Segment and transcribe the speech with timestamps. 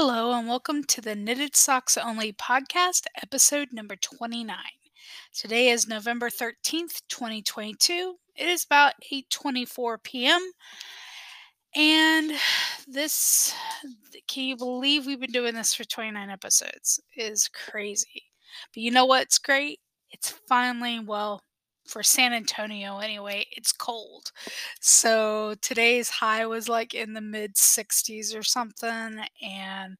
[0.00, 4.56] Hello, and welcome to the Knitted Socks Only podcast, episode number 29.
[5.34, 8.14] Today is November 13th, 2022.
[8.36, 10.52] It is about 8:24 p.m.
[11.74, 12.30] And
[12.86, 13.52] this
[14.28, 17.00] can you believe we've been doing this for 29 episodes?
[17.16, 18.22] It is crazy.
[18.72, 19.80] But you know what's great?
[20.12, 21.42] It's finally, well,
[21.88, 24.30] for San Antonio anyway, it's cold.
[24.80, 29.96] So today's high was like in the mid 60s or something, and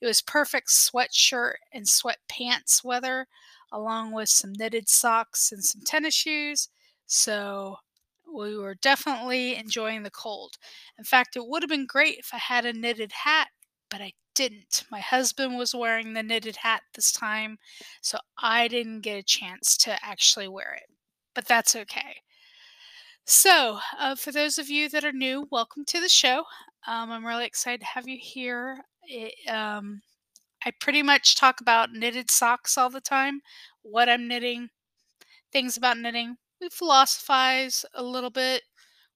[0.00, 3.26] it was perfect sweatshirt and sweatpants weather,
[3.72, 6.68] along with some knitted socks and some tennis shoes.
[7.06, 7.76] So
[8.32, 10.56] we were definitely enjoying the cold.
[10.98, 13.48] In fact, it would have been great if I had a knitted hat,
[13.90, 14.84] but I didn't.
[14.90, 17.58] My husband was wearing the knitted hat this time,
[18.02, 20.97] so I didn't get a chance to actually wear it
[21.38, 22.16] but that's okay.
[23.24, 26.38] So, uh, for those of you that are new, welcome to the show.
[26.88, 28.78] Um, I'm really excited to have you here.
[29.04, 30.02] It, um,
[30.66, 33.40] I pretty much talk about knitted socks all the time,
[33.82, 34.70] what I'm knitting,
[35.52, 36.38] things about knitting.
[36.60, 38.62] We philosophize a little bit.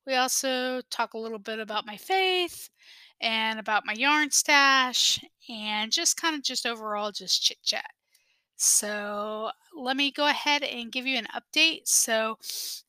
[0.07, 2.70] We also talk a little bit about my faith
[3.20, 7.91] and about my yarn stash and just kind of just overall just chit chat.
[8.64, 11.88] So let me go ahead and give you an update.
[11.88, 12.38] So,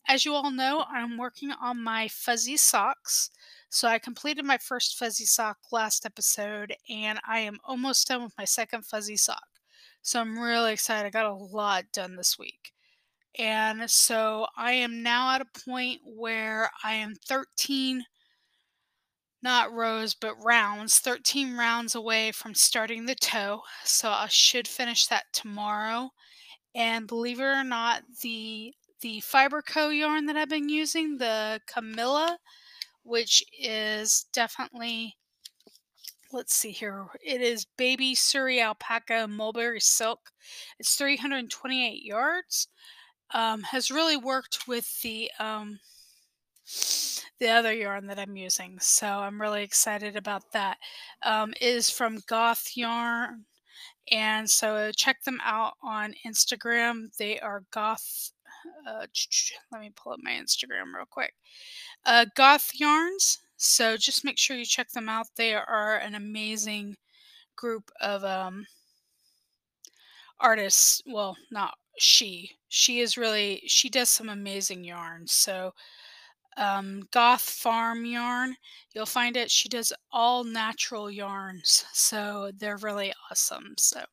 [0.07, 3.31] as you all know, I'm working on my fuzzy socks.
[3.69, 8.37] So, I completed my first fuzzy sock last episode, and I am almost done with
[8.37, 9.47] my second fuzzy sock.
[10.03, 11.07] So, I'm really excited.
[11.07, 12.71] I got a lot done this week.
[13.39, 18.05] And so, I am now at a point where I am 13
[19.43, 23.61] not rows but rounds 13 rounds away from starting the toe.
[23.83, 26.11] So i should finish that tomorrow.
[26.75, 32.37] And believe it or not the the fiberco yarn that i've been using the camilla
[33.03, 35.17] which is definitely
[36.33, 40.31] let's see here it is baby Suri alpaca mulberry silk.
[40.79, 42.67] It's 328 yards.
[43.33, 45.79] Um, has really worked with the um,
[47.39, 48.79] the other yarn that I'm using.
[48.79, 50.77] So I'm really excited about that.
[51.23, 53.45] Um, is from Goth Yarn.
[54.11, 57.15] And so check them out on Instagram.
[57.17, 58.31] They are Goth.
[58.87, 59.05] Uh,
[59.71, 61.33] let me pull up my Instagram real quick.
[62.05, 63.39] Uh, Goth Yarns.
[63.57, 65.27] So just make sure you check them out.
[65.37, 66.97] They are an amazing
[67.55, 68.65] group of um,
[70.39, 71.01] artists.
[71.05, 72.51] Well, not she.
[72.67, 75.31] She is really, she does some amazing yarns.
[75.31, 75.73] So
[76.57, 78.55] um, Goth Farm Yarn.
[78.93, 79.51] You'll find it.
[79.51, 83.75] She does all natural yarns, so they're really awesome.
[83.77, 84.03] So,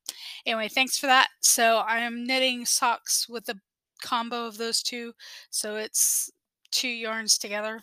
[0.46, 1.28] anyway, thanks for that.
[1.40, 3.56] So, I am knitting socks with a
[4.02, 5.12] combo of those two.
[5.50, 6.30] So, it's
[6.70, 7.80] two yarns together.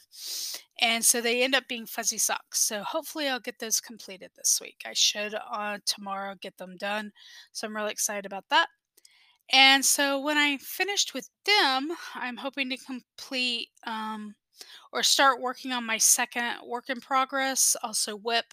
[0.79, 2.59] And so they end up being fuzzy socks.
[2.62, 4.78] So hopefully I'll get those completed this week.
[4.85, 7.12] I should uh, tomorrow get them done.
[7.51, 8.67] So I'm really excited about that.
[9.51, 14.35] And so when I finished with them, I'm hoping to complete um,
[14.91, 18.45] or start working on my second work in progress, also whip,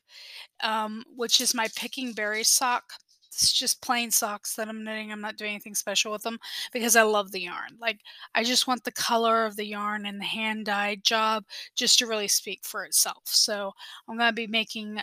[0.63, 2.85] um, which is my picking berry sock.
[3.29, 5.11] It's just plain socks that I'm knitting.
[5.11, 6.39] I'm not doing anything special with them
[6.73, 7.77] because I love the yarn.
[7.81, 7.99] Like,
[8.35, 11.45] I just want the color of the yarn and the hand dyed job
[11.75, 13.23] just to really speak for itself.
[13.25, 13.73] So,
[14.09, 14.99] I'm going to be making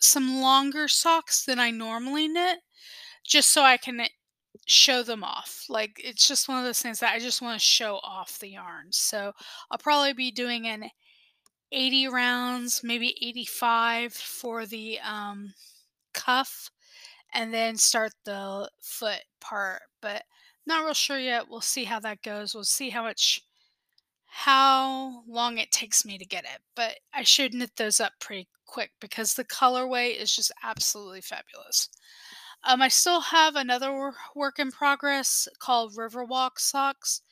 [0.00, 2.58] some longer socks than I normally knit
[3.24, 4.06] just so I can
[4.66, 5.64] show them off.
[5.68, 8.48] Like it's just one of those things that I just want to show off the
[8.50, 8.96] yarns.
[8.96, 9.32] So
[9.70, 10.90] I'll probably be doing an
[11.72, 15.52] 80 rounds, maybe 85 for the um,
[16.14, 16.70] cuff,
[17.34, 19.82] and then start the foot part.
[20.00, 20.24] But
[20.66, 21.48] not real sure yet.
[21.48, 22.54] We'll see how that goes.
[22.54, 23.42] We'll see how much
[24.26, 26.60] how long it takes me to get it.
[26.76, 31.88] But I should knit those up pretty quick because the colorway is just absolutely fabulous.
[32.64, 37.22] Um, I still have another work in progress called Riverwalk socks.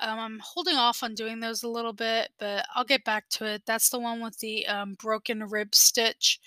[0.00, 3.46] Um, I'm holding off on doing those a little bit, but I'll get back to
[3.46, 3.62] it.
[3.66, 6.40] That's the one with the um, broken rib stitch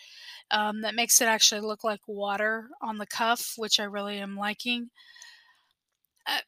[0.51, 4.35] um, that makes it actually look like water on the cuff, which I really am
[4.37, 4.89] liking.
[6.27, 6.39] Uh,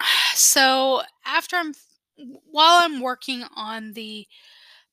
[0.34, 1.74] so after I'm,
[2.50, 4.26] while I'm working on the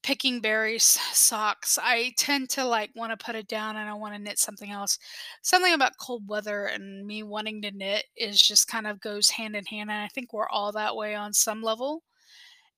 [0.04, 1.78] picking berries socks.
[1.82, 4.72] I tend to like want to put it down and I want to knit something
[4.72, 4.98] else.
[5.42, 9.56] Something about cold weather and me wanting to knit is just kind of goes hand
[9.56, 9.92] in hand.
[9.92, 12.04] And I think we're all that way on some level.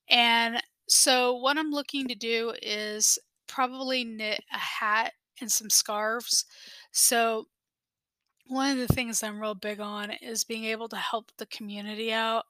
[0.08, 6.46] And so, what I'm looking to do is probably knit a hat and some scarves.
[6.90, 7.46] So,
[8.48, 12.12] one of the things I'm real big on is being able to help the community
[12.12, 12.44] out.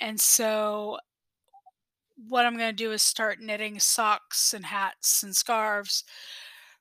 [0.00, 0.98] And so
[2.26, 6.04] what I'm going to do is start knitting socks and hats and scarves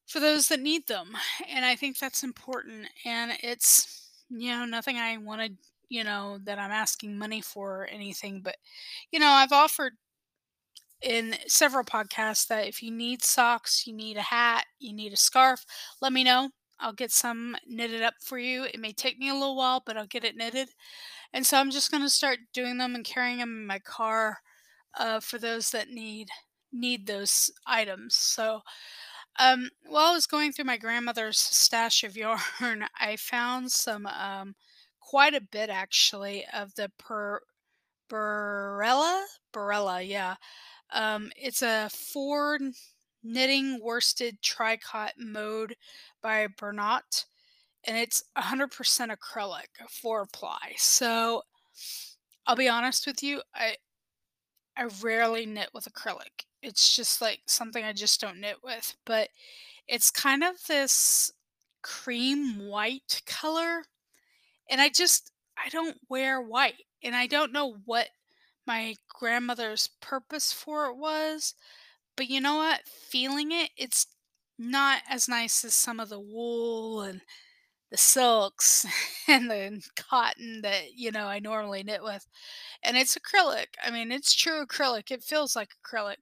[0.08, 1.16] for those that need them.
[1.50, 2.88] And I think that's important.
[3.06, 5.58] And it's, you know, nothing I wanted,
[5.90, 8.42] you know, that I'm asking money for or anything.
[8.42, 8.56] But,
[9.12, 9.94] you know, I've offered
[11.02, 15.18] in several podcasts that if you need socks, you need a hat, you need a
[15.18, 15.64] scarf,
[16.02, 16.50] let me know.
[16.80, 18.64] I'll get some knitted up for you.
[18.64, 20.70] It may take me a little while, but I'll get it knitted.
[21.34, 24.40] And so I'm just going to start doing them and carrying them in my car
[24.98, 26.30] uh, for those that need
[26.74, 28.16] need those items.
[28.16, 28.62] So
[29.40, 32.18] um, while I was going through my grandmother's stash of
[32.62, 34.56] yarn, I found some um,
[35.00, 37.42] quite a bit actually of the per
[38.10, 39.24] Berella
[39.54, 40.36] Berella, yeah.
[40.92, 42.60] Um, it's a four
[43.24, 45.76] knitting worsted tricot mode
[46.22, 47.26] by Bernat,
[47.86, 50.76] and it's 100% acrylic four ply.
[50.78, 51.44] So
[52.46, 53.76] I'll be honest with you, I
[54.78, 56.46] I rarely knit with acrylic.
[56.62, 59.30] It's just like something I just don't knit with, but
[59.88, 61.32] it's kind of this
[61.82, 63.84] cream white color,
[64.70, 68.10] and I just I don't wear white, and I don't know what
[68.68, 71.56] my grandmother's purpose for it was,
[72.16, 72.88] but you know what?
[72.88, 74.08] Feeling it, it's
[74.60, 77.22] not as nice as some of the wool and
[77.90, 78.86] the silks
[79.28, 82.28] and the cotton that, you know, I normally knit with.
[82.84, 83.68] And it's acrylic.
[83.84, 85.12] I mean, it's true acrylic.
[85.12, 86.18] It feels like acrylic.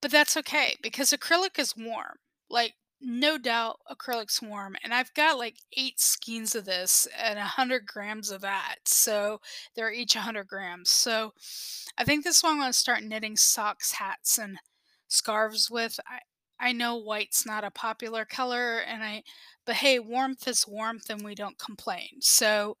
[0.00, 2.16] But that's okay because acrylic is warm.
[2.48, 4.76] Like, no doubt acrylic's warm.
[4.82, 8.76] And I've got like eight skeins of this and a hundred grams of that.
[8.84, 9.40] So
[9.74, 10.90] they're each a hundred grams.
[10.90, 11.32] So
[11.96, 14.58] I think this one I'm going to start knitting socks, hats, and
[15.08, 15.98] scarves with.
[16.06, 16.20] I,
[16.60, 19.22] I know white's not a popular color and I
[19.66, 22.20] but hey, warmth is warmth and we don't complain.
[22.20, 22.76] So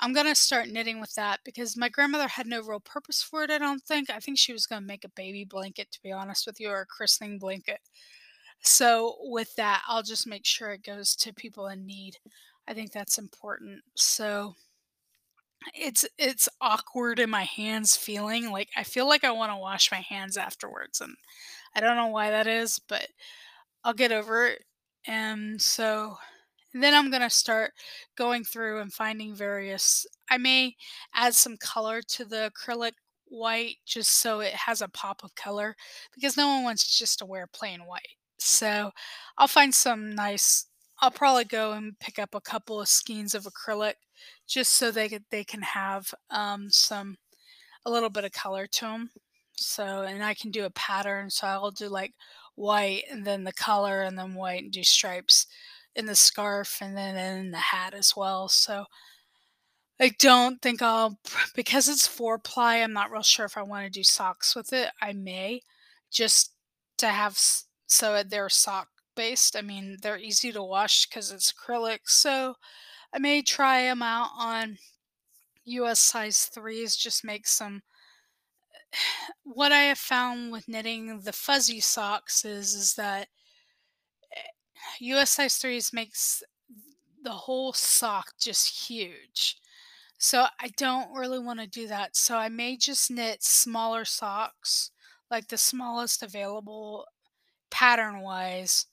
[0.00, 3.50] I'm gonna start knitting with that because my grandmother had no real purpose for it,
[3.50, 4.10] I don't think.
[4.10, 6.82] I think she was gonna make a baby blanket, to be honest with you, or
[6.82, 7.80] a christening blanket.
[8.62, 12.16] So with that, I'll just make sure it goes to people in need.
[12.68, 13.82] I think that's important.
[13.96, 14.54] So
[15.74, 19.90] it's it's awkward in my hands feeling like I feel like I want to wash
[19.90, 21.14] my hands afterwards and
[21.74, 23.06] I don't know why that is, but
[23.84, 24.64] I'll get over it.
[25.06, 26.16] And so
[26.72, 27.72] and then I'm going to start
[28.16, 30.06] going through and finding various.
[30.30, 30.76] I may
[31.14, 32.92] add some color to the acrylic
[33.26, 35.74] white just so it has a pop of color
[36.14, 38.16] because no one wants just to wear plain white.
[38.38, 38.90] So
[39.38, 40.66] I'll find some nice.
[41.00, 43.94] I'll probably go and pick up a couple of skeins of acrylic
[44.46, 47.16] just so they they can have um, some
[47.86, 49.10] a little bit of color to them.
[49.60, 51.30] So and I can do a pattern.
[51.30, 52.14] So I'll do like
[52.56, 55.46] white and then the color and then white and do stripes
[55.96, 58.48] in the scarf and then in the hat as well.
[58.48, 58.86] So
[60.00, 61.18] I don't think I'll
[61.54, 62.76] because it's four ply.
[62.76, 64.90] I'm not real sure if I want to do socks with it.
[65.00, 65.62] I may
[66.10, 66.52] just
[66.98, 67.38] to have
[67.86, 69.56] so they're sock based.
[69.56, 72.00] I mean, they're easy to wash because it's acrylic.
[72.06, 72.54] So
[73.14, 74.78] I may try them out on
[75.66, 76.96] US size threes.
[76.96, 77.82] Just make some.
[79.44, 83.28] What I have found with knitting the fuzzy socks is is that
[84.36, 84.40] eh,
[85.00, 86.42] US size threes makes
[87.22, 89.56] the whole sock just huge.
[90.18, 92.16] So I don't really want to do that.
[92.16, 94.90] So I may just knit smaller socks,
[95.30, 97.06] like the smallest available
[97.70, 98.86] pattern wise,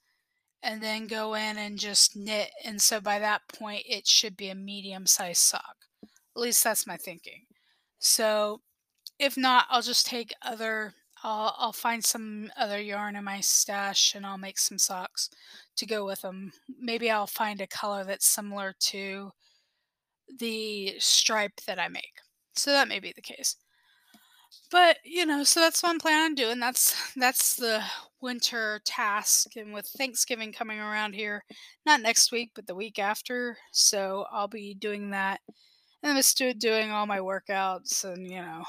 [0.62, 2.50] and then go in and just knit.
[2.64, 5.76] And so by that point, it should be a medium sized sock.
[6.02, 7.46] At least that's my thinking.
[7.98, 8.62] So
[9.18, 14.14] if not, I'll just take other I'll I'll find some other yarn in my stash
[14.14, 15.30] and I'll make some socks
[15.76, 16.52] to go with them.
[16.80, 19.32] Maybe I'll find a color that's similar to
[20.38, 22.20] the stripe that I make.
[22.54, 23.56] So that may be the case.
[24.70, 26.60] But, you know, so that's what I'm planning on doing.
[26.60, 27.82] That's that's the
[28.20, 31.44] winter task and with Thanksgiving coming around here,
[31.86, 33.56] not next week, but the week after.
[33.72, 35.40] So I'll be doing that.
[36.02, 38.62] And I'm still doing all my workouts and, you know,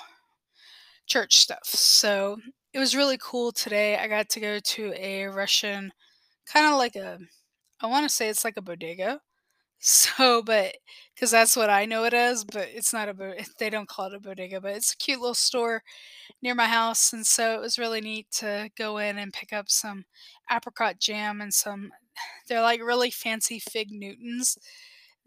[1.10, 1.66] church stuff.
[1.66, 2.38] So
[2.74, 3.98] it was really cool today.
[3.98, 5.92] I got to go to a Russian,
[6.48, 7.20] kind of like a,
[7.82, 9.22] I want to say it's like a bodega.
[9.82, 10.75] So, but
[11.16, 14.16] because that's what I know it as, but it's not a, they don't call it
[14.16, 15.84] a bodega, but it's a cute little store
[16.42, 17.13] near my house.
[17.13, 20.06] And so it was really neat to go in and pick up some
[20.51, 21.92] apricot jam and some,
[22.48, 24.58] they're like really fancy fig Newtons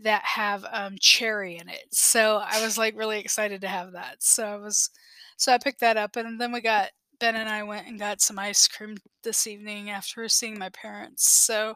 [0.03, 1.85] that have um, cherry in it.
[1.93, 4.17] So I was like really excited to have that.
[4.23, 4.91] So I was,
[5.37, 6.91] so I picked that up, and then we got
[7.21, 11.29] Ben and I went and got some ice cream this evening after seeing my parents.
[11.29, 11.75] So,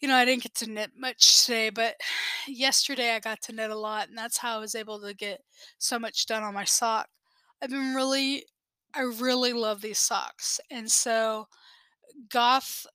[0.00, 1.94] you know, I didn't get to knit much today, but
[2.48, 5.40] yesterday I got to knit a lot, and that's how I was able to get
[5.78, 7.08] so much done on my sock.
[7.62, 8.44] I've been really,
[8.94, 11.46] I really love these socks, and so
[12.30, 12.86] Goth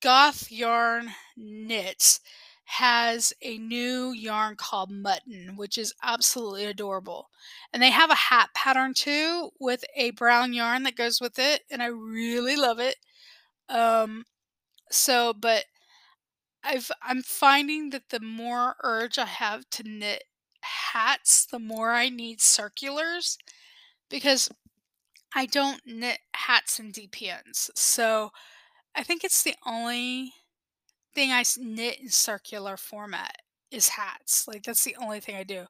[0.00, 2.20] Goth Yarn Knits
[2.64, 7.30] has a new yarn called Mutton, which is absolutely adorable.
[7.72, 11.62] And they have a hat pattern too with a brown yarn that goes with it,
[11.70, 12.96] and I really love it.
[13.68, 14.24] Um,
[14.90, 15.66] so, but
[16.64, 20.24] I've I'm finding that the more urge I have to knit
[20.62, 23.38] hats, the more I need circulars
[24.10, 24.50] because
[25.34, 27.70] I don't knit hats in DPNs.
[27.74, 28.32] So
[28.96, 30.32] I think it's the only
[31.14, 33.36] thing I knit in circular format
[33.70, 34.48] is hats.
[34.48, 35.66] Like that's the only thing I do.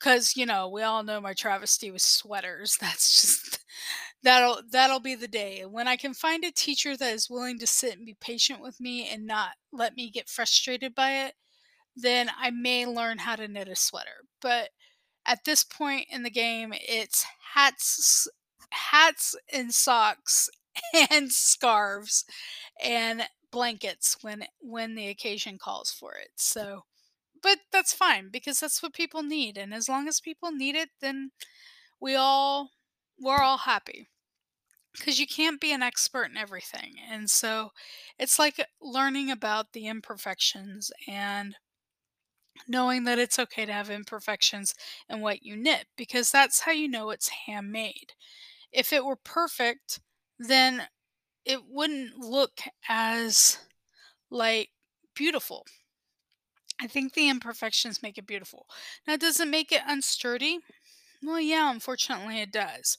[0.00, 2.76] Cause you know, we all know my travesty with sweaters.
[2.82, 3.60] That's just
[4.22, 5.64] that'll that'll be the day.
[5.66, 8.80] When I can find a teacher that is willing to sit and be patient with
[8.80, 11.34] me and not let me get frustrated by it,
[11.96, 14.24] then I may learn how to knit a sweater.
[14.40, 14.70] But
[15.26, 18.28] at this point in the game, it's hats,
[18.70, 20.50] hats and socks
[21.10, 22.24] and scarves
[22.82, 26.30] and blankets when when the occasion calls for it.
[26.36, 26.84] So,
[27.42, 30.90] but that's fine because that's what people need and as long as people need it,
[31.00, 31.32] then
[32.00, 32.70] we all
[33.20, 34.08] we're all happy
[34.92, 36.96] because you can't be an expert in everything.
[37.10, 37.70] And so
[38.18, 41.56] it's like learning about the imperfections and
[42.68, 44.74] knowing that it's okay to have imperfections
[45.08, 48.12] in what you knit because that's how you know it's handmade.
[48.72, 50.00] If it were perfect,
[50.48, 50.82] then
[51.44, 53.58] it wouldn't look as
[54.30, 54.70] like
[55.14, 55.66] beautiful.
[56.80, 58.66] I think the imperfections make it beautiful.
[59.06, 60.58] Now, does it make it unsturdy?
[61.22, 62.98] Well, yeah, unfortunately it does.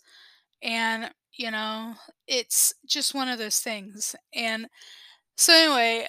[0.61, 1.95] And, you know,
[2.27, 4.15] it's just one of those things.
[4.33, 4.67] And
[5.35, 6.07] so, anyway,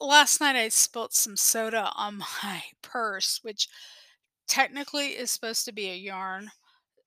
[0.00, 3.68] last night I spilt some soda on my purse, which
[4.48, 6.50] technically is supposed to be a yarn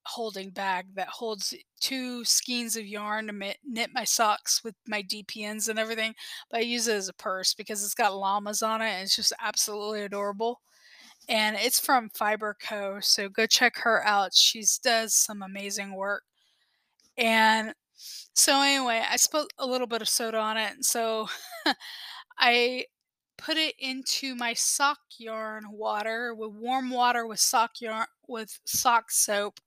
[0.10, 5.70] holding bag that holds two skeins of yarn to knit, my socks with my DPNs
[5.70, 6.14] and everything.
[6.50, 9.16] But I use it as a purse because it's got llamas on it and it's
[9.16, 10.62] just absolutely adorable.
[11.28, 13.00] And it's from Fiber Co.
[13.02, 14.34] So go check her out.
[14.34, 16.24] She does some amazing work.
[17.18, 17.74] And
[18.34, 20.74] so anyway, I spilled a little bit of soda on it.
[20.74, 21.28] And so
[22.40, 22.86] I
[23.38, 29.12] put it into my sock yarn water with warm water with sock yarn with sock
[29.12, 29.60] soap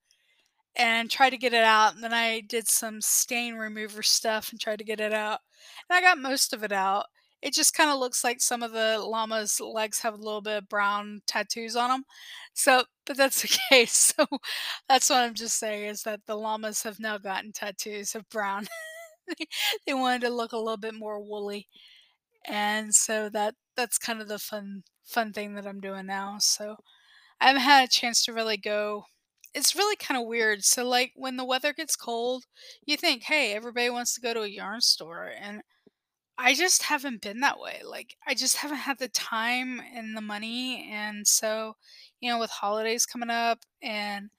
[0.77, 1.95] and tried to get it out.
[1.95, 5.41] And then I did some stain remover stuff and tried to get it out.
[5.89, 7.07] And I got most of it out.
[7.43, 10.59] It just kind of looks like some of the llama's legs have a little bit
[10.59, 12.05] of brown tattoos on them.
[12.55, 13.87] So, but that's okay.
[13.87, 14.27] So,
[14.89, 18.69] that's what I'm just saying is that the llamas have now gotten tattoos of brown.
[19.87, 21.69] they wanted to look a little bit more woolly.
[22.47, 26.39] And so that that's kind of the fun fun thing that I'm doing now.
[26.41, 26.77] So,
[27.41, 29.07] I haven't had a chance to really go
[29.55, 30.65] it's really kind of weird.
[30.65, 32.45] So, like, when the weather gets cold,
[32.87, 35.31] you think, hey, everybody wants to go to a yarn store.
[35.39, 35.63] And
[36.39, 37.83] I just haven't been that way.
[37.85, 40.89] Like, I just haven't had the time and the money.
[40.91, 41.77] And so,
[42.21, 44.31] you know, with holidays coming up, and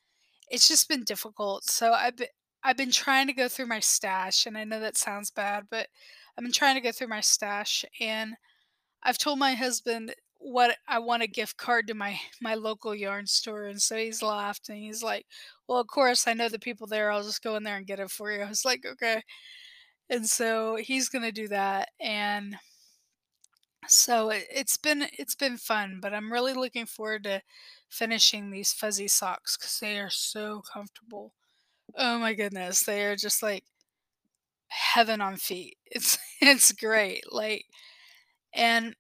[0.50, 1.66] it's just been difficult.
[1.66, 2.28] So, I've been,
[2.64, 4.46] I've been trying to go through my stash.
[4.46, 5.88] And I know that sounds bad, but
[6.38, 7.86] I've been trying to go through my stash.
[8.00, 8.34] And
[9.04, 13.28] I've told my husband what I want a gift card to my my local yarn
[13.28, 15.26] store, and so he's laughed and he's like,
[15.68, 17.12] "Well, of course I know the people there.
[17.12, 19.24] I'll just go in there and get it for you." I was like, "Okay,"
[20.10, 22.58] and so he's gonna do that, and
[23.88, 27.42] so it, it's been it's been fun, but I'm really looking forward to
[27.90, 31.34] finishing these fuzzy socks because they are so comfortable.
[31.98, 33.66] Oh my goodness, they are just like
[34.68, 35.78] heaven on feet.
[35.92, 37.66] It's it's great, like
[38.54, 38.96] and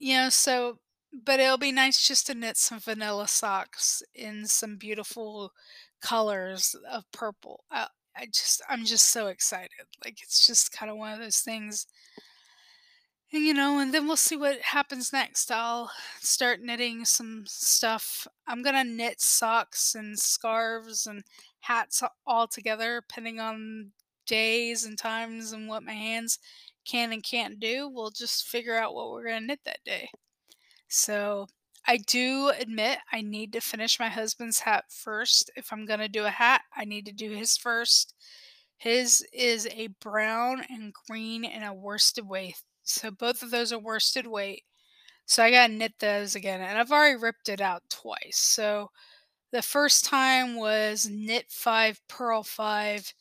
[0.00, 0.80] You know, so
[1.12, 5.52] but it'll be nice just to knit some vanilla socks in some beautiful
[6.00, 7.64] colors of purple.
[7.70, 9.70] I, I just I'm just so excited.
[10.04, 11.86] Like it's just kind of one of those things.
[13.32, 15.50] And you know, and then we'll see what happens next.
[15.50, 15.90] I'll
[16.20, 18.26] start knitting some stuff.
[18.46, 21.24] I'm gonna knit socks and scarves and
[21.60, 23.92] hats all together, depending on
[24.26, 26.38] days and times and what my hands
[26.86, 27.88] can and can't do.
[27.88, 30.10] We'll just figure out what we're gonna knit that day.
[30.92, 31.46] So
[31.86, 35.50] I do admit I need to finish my husband's hat first.
[35.56, 38.14] If I'm going to do a hat, I need to do his first.
[38.76, 42.62] His is a brown and green and a worsted weight.
[42.82, 44.64] So both of those are worsted weight.
[45.24, 46.60] So I got to knit those again.
[46.60, 48.36] And I've already ripped it out twice.
[48.36, 48.90] So
[49.50, 53.14] the first time was knit five, purl five,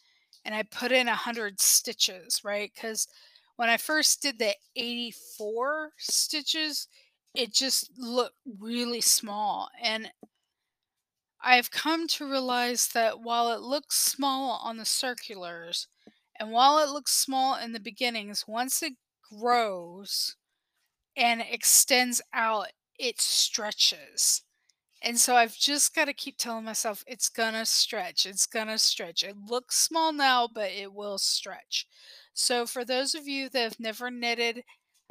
[0.44, 2.70] and I put in a hundred stitches, right?
[2.74, 3.08] Because
[3.56, 6.90] when I first did the 84 stitches,
[7.34, 9.70] it just looked really small.
[9.82, 10.12] And
[11.42, 15.88] I've come to realize that while it looks small on the circulars,
[16.40, 18.94] and while it looks small in the beginnings, once it
[19.32, 20.36] grows
[21.16, 22.68] and extends out,
[23.00, 24.44] it stretches.
[25.04, 28.26] And so I've just got to keep telling myself it's going to stretch.
[28.26, 29.24] It's going to stretch.
[29.24, 31.88] It looks small now, but it will stretch.
[32.34, 34.64] So for those of you that have never knitted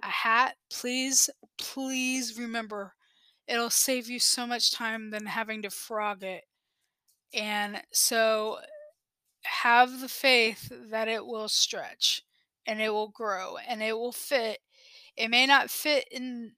[0.02, 2.94] a hat, please, please remember
[3.50, 6.44] it'll save you so much time than having to frog it.
[7.34, 8.58] And so
[9.42, 12.22] have the faith that it will stretch
[12.66, 14.58] and it will grow and it will fit.
[15.16, 16.52] It may not fit in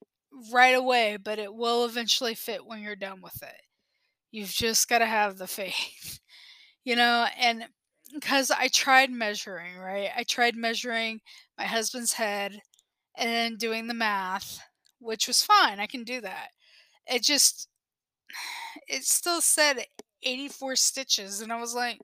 [0.52, 3.62] right away, but it will eventually fit when you're done with it.
[4.30, 6.20] You've just got to have the faith.
[6.84, 7.64] You know, and
[8.12, 10.10] because I tried measuring, right?
[10.14, 11.20] I tried measuring
[11.56, 12.60] my husband's head
[13.16, 14.60] and then doing the math,
[14.98, 15.80] which was fine.
[15.80, 16.48] I can do that.
[17.06, 17.68] It just,
[18.88, 19.86] it still said
[20.22, 21.40] 84 stitches.
[21.40, 22.00] And I was like,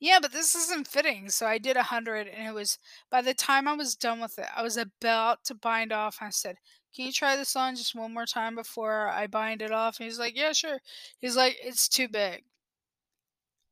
[0.00, 1.28] yeah, but this isn't fitting.
[1.28, 2.78] So I did a 100 and it was,
[3.10, 6.18] by the time I was done with it, I was about to bind off.
[6.20, 6.56] I said,
[6.94, 9.98] can you try this on just one more time before I bind it off?
[9.98, 10.78] And he's like, yeah, sure.
[11.20, 12.42] He's like, it's too big.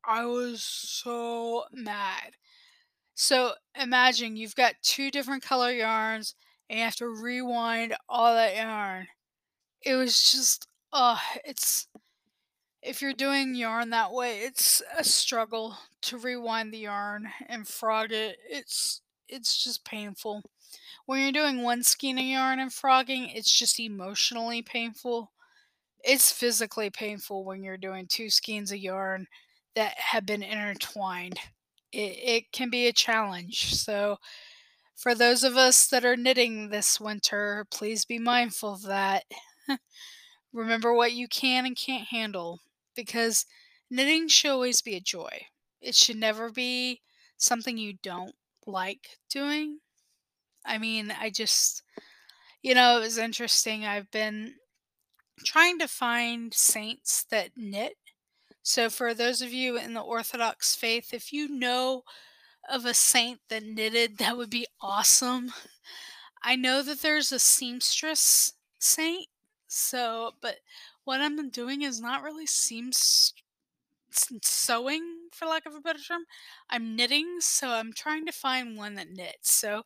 [0.05, 2.37] I was so mad.
[3.14, 6.35] So imagine you've got two different color yarns
[6.71, 9.09] and you have to rewind all that yarn.
[9.83, 11.89] It was just, oh, it's,
[12.81, 18.12] if you're doing yarn that way, it's a struggle to rewind the yarn and frog
[18.12, 18.39] it.
[18.49, 20.45] It's, it's just painful.
[21.07, 25.33] When you're doing one skein of yarn and frogging, it's just emotionally painful.
[26.05, 29.27] It's physically painful when you're doing two skeins of yarn
[29.75, 31.41] that have been intertwined.
[31.93, 33.75] It, it can be a challenge.
[33.75, 34.19] So,
[35.00, 39.25] for those of us that are knitting this winter, please be mindful of that.
[40.52, 42.61] Remember what you can and can't handle
[42.95, 43.47] because
[43.90, 45.47] knitting should always be a joy.
[45.80, 47.00] It should never be
[47.38, 48.35] something you don't
[48.66, 49.78] like doing.
[50.67, 51.82] I mean, I just,
[52.63, 53.86] you know, it was interesting.
[53.86, 54.56] I've been
[55.45, 57.97] trying to find saints that knit
[58.63, 62.02] so, for those of you in the Orthodox faith, if you know
[62.71, 65.52] of a saint that knitted, that would be awesome.
[66.43, 69.28] I know that there's a seamstress saint,
[69.69, 70.56] so, but
[71.04, 73.35] what I'm doing is not really seams
[74.43, 75.02] sewing,
[75.33, 76.25] for lack of a better term.
[76.69, 79.52] I'm knitting, so I'm trying to find one that knits.
[79.52, 79.83] So,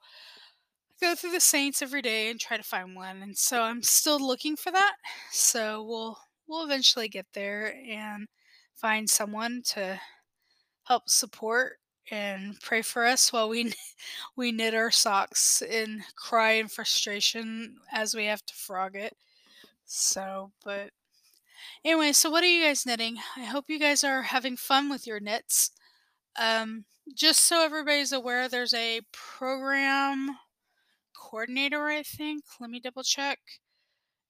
[1.03, 3.83] I go through the saints every day and try to find one, and so I'm
[3.83, 4.97] still looking for that.
[5.31, 8.27] So, we'll we'll eventually get there and
[8.75, 10.01] find someone to
[10.85, 11.79] help support
[12.11, 13.73] and pray for us while we
[14.37, 19.17] we knit our socks and cry in frustration as we have to frog it.
[19.87, 20.91] So, but
[21.85, 23.19] anyway, so what are you guys knitting?
[23.37, 25.71] I hope you guys are having fun with your knits.
[26.39, 30.37] Um, just so everybody's aware, there's a program
[31.15, 32.45] coordinator, I think.
[32.61, 33.39] Let me double check.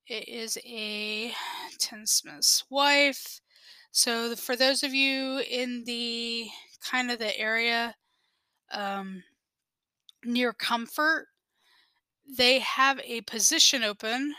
[0.06, 1.32] It is a
[1.78, 3.40] tinsmith's wife.
[3.90, 6.48] So for those of you in the
[6.88, 7.94] kind of the area
[8.72, 9.22] um,
[10.24, 11.26] near Comfort,
[12.36, 14.34] they have a position open.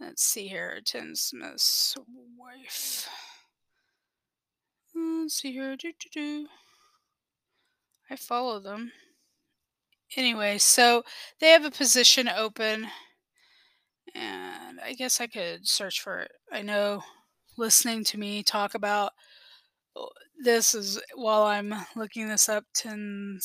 [0.00, 1.96] Let's see here, Tinsmith's
[2.36, 3.08] wife.
[4.94, 5.76] Let's see here.
[5.76, 6.48] Do, do, do.
[8.10, 8.92] I follow them.
[10.16, 11.04] Anyway, so
[11.40, 12.88] they have a position open,
[14.14, 16.32] and I guess I could search for it.
[16.52, 17.02] I know
[17.56, 19.12] listening to me talk about
[20.42, 22.64] this is while I'm looking this up.
[22.74, 23.38] Tin,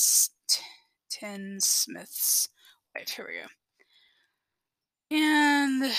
[1.09, 2.49] Tin Smith's
[2.95, 3.09] wife.
[3.09, 3.47] Here we go.
[5.09, 5.93] And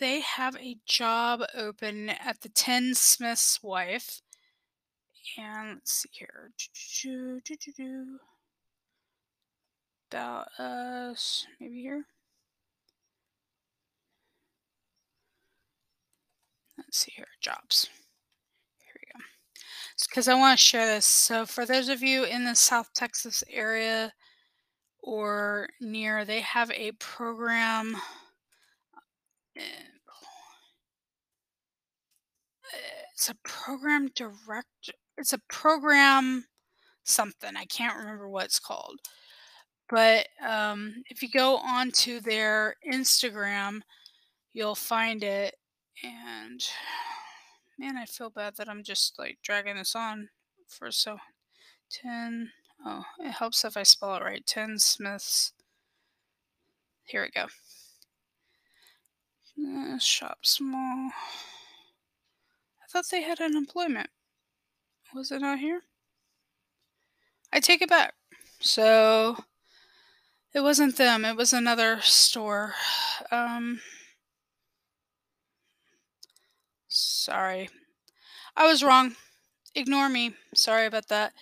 [0.00, 4.22] they have a job open at the Tin Smith's wife.
[5.36, 6.52] And let's see here.
[10.10, 12.04] About uh, us, maybe here.
[16.78, 17.88] Let's see here, jobs.
[20.08, 21.06] Because I want to share this.
[21.06, 24.12] So, for those of you in the South Texas area
[25.02, 27.96] or near, they have a program.
[29.56, 29.60] Uh,
[33.12, 34.90] it's a program direct.
[35.16, 36.44] It's a program
[37.04, 37.56] something.
[37.56, 38.98] I can't remember what it's called.
[39.88, 43.80] But um, if you go onto their Instagram,
[44.52, 45.54] you'll find it
[46.02, 46.60] and
[47.78, 50.30] man, I feel bad that I'm just like dragging this on
[50.66, 51.18] for so
[51.90, 52.52] 10.
[52.84, 54.46] Oh, it helps if I spell it right.
[54.46, 55.52] 10 Smiths.
[57.04, 57.46] Here we go.
[59.58, 61.10] Uh, shop small.
[62.82, 64.10] I thought they had unemployment.
[65.14, 65.82] Was it not here?
[67.52, 68.14] I take it back.
[68.60, 69.44] So
[70.54, 72.74] It wasn't them, it was another store.
[73.30, 73.80] Um
[76.94, 77.68] sorry.
[78.56, 79.16] I was wrong.
[79.74, 80.34] Ignore me.
[80.54, 81.32] Sorry about that.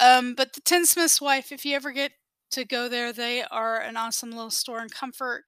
[0.00, 2.12] Um, but the Tinsmith's wife, if you ever get
[2.50, 5.44] to go there, they are an awesome little store in Comfort.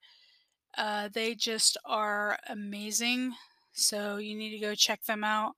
[0.77, 3.33] Uh, they just are amazing.
[3.73, 5.53] So you need to go check them out.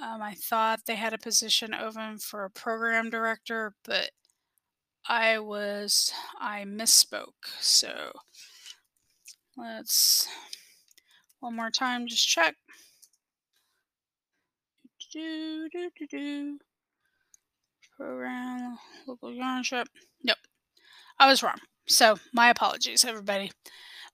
[0.00, 4.10] Um, I thought they had a position open for a program director, but
[5.08, 7.46] I was I misspoke.
[7.60, 8.12] So
[9.56, 10.28] let's
[11.40, 12.56] one more time just check.
[15.16, 16.58] Do do do do.
[17.96, 18.76] Program
[19.06, 19.88] local yarn shop.
[20.22, 20.36] Nope.
[21.18, 21.56] I was wrong.
[21.88, 23.50] So my apologies, everybody.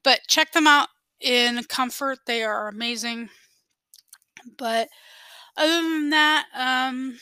[0.04, 0.86] But check them out
[1.20, 2.20] in Comfort.
[2.24, 3.30] They are amazing.
[4.56, 4.90] But
[5.56, 7.18] other than that, um,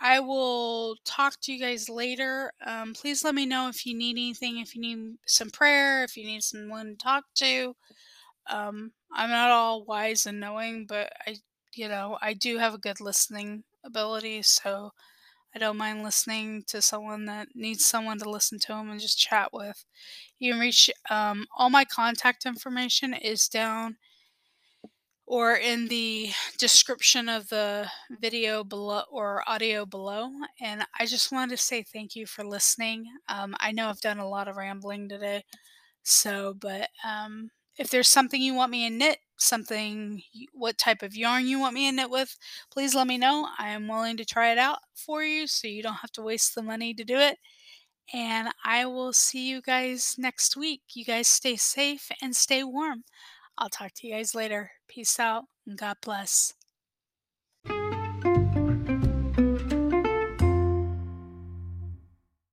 [0.00, 2.52] I will talk to you guys later.
[2.64, 6.16] Um, please let me know if you need anything, if you need some prayer, if
[6.16, 7.74] you need someone to talk to.
[8.48, 11.34] Um, I'm not all wise and knowing, but I,
[11.76, 14.92] you know, I do have a good listening ability, so
[15.54, 19.18] I don't mind listening to someone that needs someone to listen to them and just
[19.18, 19.84] chat with.
[20.38, 23.96] You can reach um, all my contact information is down
[25.26, 27.88] or in the description of the
[28.20, 30.30] video below or audio below.
[30.60, 33.06] And I just wanted to say thank you for listening.
[33.28, 35.44] Um, I know I've done a lot of rambling today,
[36.02, 41.16] so but um, if there's something you want me to knit, something, what type of
[41.16, 42.36] yarn you want me to knit with,
[42.70, 43.48] please let me know.
[43.58, 46.54] I am willing to try it out for you so you don't have to waste
[46.54, 47.38] the money to do it.
[48.12, 50.82] And I will see you guys next week.
[50.94, 53.04] You guys stay safe and stay warm.
[53.58, 54.72] I'll talk to you guys later.
[54.88, 56.54] Peace out and God bless.